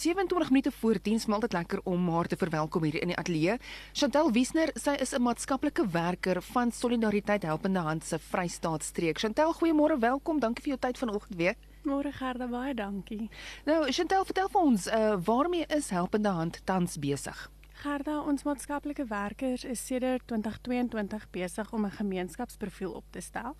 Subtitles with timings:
[0.00, 3.58] 27 minute voor diens, maar altyd lekker om haar te verwelkom hier in die ateljee.
[3.92, 9.18] Chantel Wiesner, sy is 'n maatskaplike werker van Solidariteit Helpende Hand se Vrystaatstreek.
[9.18, 10.40] Chantel, goeiemôre, welkom.
[10.40, 11.54] Dankie vir jou tyd vanoggend weer.
[11.82, 13.30] Môre Gerda, baie dankie.
[13.64, 17.50] Nou, Chantel, vertel vir ons, uh waarmee is Helpende Hand tans besig?
[17.80, 23.56] Gerda, ons maatskaplike werkers is sedert 2022 besig om 'n gemeenskapsprofiel op te stel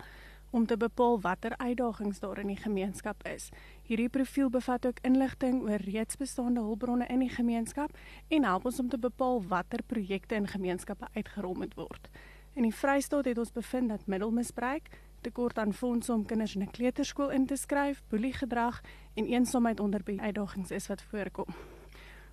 [0.51, 3.49] om te bepaal watter uitdagings daar in die gemeenskap is.
[3.87, 7.97] Hierdie profiel bevat ook inligting oor reeds bestaande hulpbronne in die gemeenskap
[8.27, 12.09] en help ons om te bepaal watter projekte in gemeenskappe uitgerol moet word.
[12.53, 14.89] In die Vrystaat het ons bevind dat middelmisbruik,
[15.21, 18.81] tekort aan fondse om kinders in 'n kleuterskool in te skryf, boeliegedrag
[19.13, 21.45] en eensaamheid onder uitdagings is wat voorkom.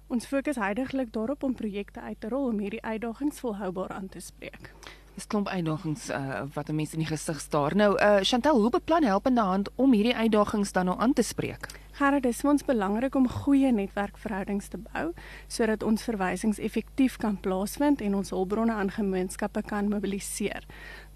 [0.07, 4.21] Ons fokus heidaglik daarop om projekte uit te rol om hierdie uitdagings volhoubaar aan te
[4.21, 4.73] spreek.
[5.15, 7.77] Dis klomp uitdagings uh, wat mense in die gesig staar.
[7.77, 11.69] Nou, uh, Chantel, hoe beplan Helpende Hand om hierdie uitdagings dan nou aan te spreek?
[11.99, 15.09] Gerard, dit is vir ons belangrik om goeie netwerkverhoudings te bou
[15.51, 20.63] sodat ons verwysings effektief kan plaasvind en ons hulpbronne aan gemeenskappe kan mobiliseer.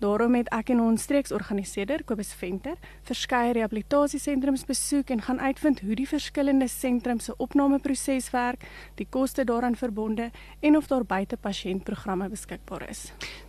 [0.03, 2.75] Daarom het ek en ons streeksorganiseerder Kobus Venter
[3.07, 8.67] verskeie rehabilitasiesentrums besoek en gaan uitvind hoe die verskillende sentrums se opnameproses werk,
[8.99, 13.05] die koste daaraan verbonde en of daar buite pasiëntprogramme beskikbaar is.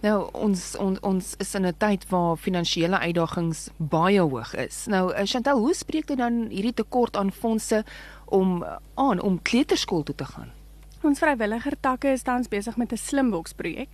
[0.05, 4.85] Nou ons on, ons is in 'n tyd waar finansiële uitdagings baie hoog is.
[4.85, 7.83] Nou eh, Chantel, hoe spreek dit dan hierdie tekort aan fondse
[8.25, 10.51] om aan om kleuterskool toe te gaan?
[11.03, 13.89] Ons vrywilliger takke is tans besig met 'n slimboks projek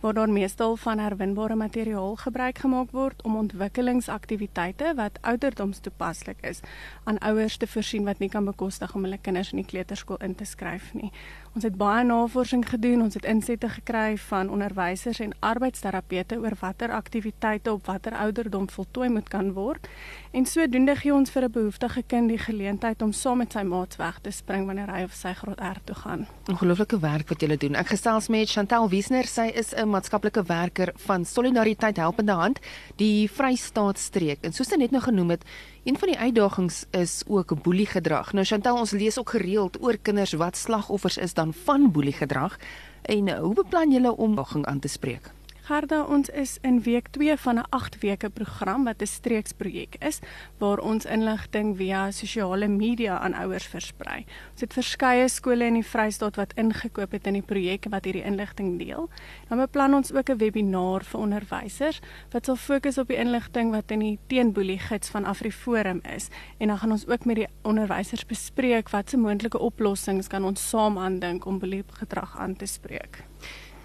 [0.00, 6.60] waar daar meestal van herwinbare materiaal gebruik gemaak word om ontwikkelingsaktiwiteite wat ouderdomstoepaslik is
[7.04, 10.34] aan ouers te voorsien wat nie kan bekostig om hulle kinders in die kleuterskool in
[10.34, 11.12] te skryf nie.
[11.54, 16.90] Ons het baie navorsing gedoen, ons het insette gekry van onderwysers en arbeidsterapeute oor watter
[16.90, 19.88] aktiwiteite op watter ouderdom voltooi moet kan word.
[20.30, 23.96] En sodoende gee ons vir 'n behoeftige kind die geleentheid om saam met sy maats
[23.96, 26.26] weg te spring wanneer hy of sy graad R toe gaan.
[26.50, 27.76] Ongelooflike werk wat julle doen.
[27.78, 32.58] Ek gesels met Chantel Wiesner, sy is 'n maatskaplike werker van Solidariteit Helpende Hand,
[32.96, 34.38] die Vrystaatstreek.
[34.42, 35.44] En soos sy net nou genoem het,
[35.84, 38.32] Een van die uitdagings is ook boeliegedrag.
[38.32, 42.58] Nou Chantel, ons lees ook gereeld oor kinders wat slagoffers is dan van boeliegedrag.
[43.02, 45.32] En hoe beplan julle om daging aan te spreek?
[45.70, 50.18] Gerda, ons is in week 2 van 'n 8 weke program wat 'n streeksprojek is
[50.58, 54.24] waar ons inligting via sosiale media aan ouers versprei.
[54.52, 58.24] Ons het verskeie skole in die Vrystaat wat ingekoop het in die projek wat hierdie
[58.24, 59.08] inligting deel.
[59.48, 62.00] Dan beplan ons ook 'n webinar vir onderwysers
[62.30, 66.68] wat sal fokus op die inligting wat in die teenboelie gids van Afriforum is en
[66.68, 71.44] dan gaan ons ook met die onderwysers bespreek watse moontlike oplossings kan ons saam aandink
[71.44, 73.24] om boeliegedrag aan te spreek.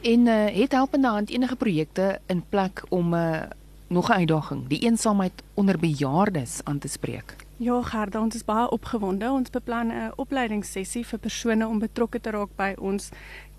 [0.02, 3.50] En uh, het helpende hand enige projekte in plek om 'n uh, eh,
[3.88, 7.36] nog 'n uitdaging, die eensaamheid onder bejaardes aan te spreek?
[7.58, 9.32] Ja, Gerda, ons is baie opgewonde.
[9.32, 13.10] Ons beplan 'n opleidingssessie vir persone om betrokke te raak by ons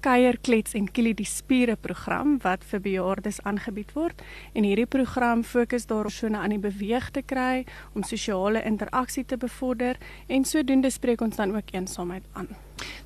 [0.01, 4.23] kuier klets en kilie die spiere program wat vir bejaardes aangebied word
[4.53, 7.65] en hierdie program fokus daarop persone aan die beweeg te kry
[7.95, 9.99] om sosiale interaksie te bevorder
[10.29, 12.49] en sodoende spreek ons dan ook eensaamheid aan.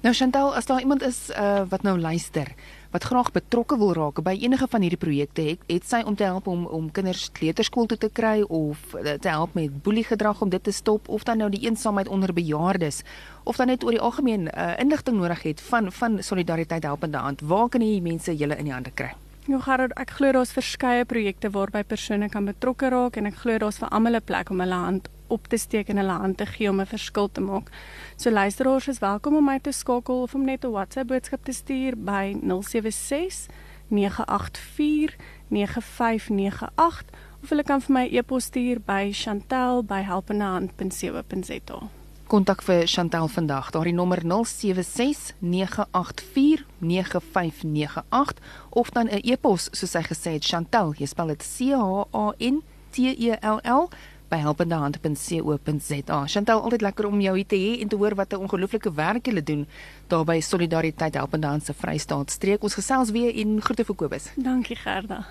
[0.03, 2.53] Nou Chantal, as daar iemand is uh, wat nou luister
[2.91, 6.27] wat graag betrokke wil raak by enige van hierdie projekte het, het sy om te
[6.27, 10.51] help om om kinders kleuterskool toe te kry of eh, te help met boeliegedrag om
[10.51, 13.03] dit te stop of dan nou die eensaamheid onder bejaardes
[13.45, 17.41] of dan net oor die algemeen uh, inligting nodig het van van solidariteit helpende hand.
[17.41, 19.15] Waar kan hierdie mense julle in die hande kry?
[19.49, 23.59] Ja, Gerard, ek glo daar's verskeie projekte waarby persone kan betrokke raak en ek glo
[23.59, 26.47] daar's vir almal 'n plek om hulle hand op te steek en hulle hand te
[26.47, 27.71] gee om 'n verskil te maak.
[28.17, 31.53] So luisteraars is welkom om my te skakel of om net 'n WhatsApp boodskap te
[31.53, 33.47] stuur by 076
[33.89, 35.17] 984
[35.49, 37.05] 9598
[37.43, 41.89] of hulle kan vir my e-pos stuur by chantel@helpendehand.co.za.
[42.31, 43.73] Kontak vir Chantel vandag.
[43.75, 48.35] Daardie nommer 076 984 9598
[48.71, 52.35] of dan 'n e-pos soos sy gesê het Chantel, jy spel dit C H A
[52.39, 53.89] N T E L L
[54.31, 56.19] by helpendehand.co.za.
[56.27, 59.27] Chantal, altyd lekker om jou hier te hê en te hoor wat 'n ongelooflike werk
[59.27, 59.67] julle doen
[60.09, 62.63] daar by Solidariteit Helpende Hand se Vrystaat streek.
[62.63, 64.33] Ons gesels weer en groete vir Kobus.
[64.37, 65.27] Dankie Gerda.